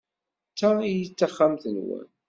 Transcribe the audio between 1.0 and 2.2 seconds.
d taxxamt-nwen?